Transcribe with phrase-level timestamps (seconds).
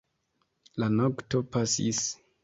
[0.83, 2.01] La nokto pasis.